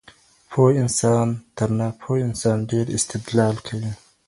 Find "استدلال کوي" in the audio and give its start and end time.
2.97-3.91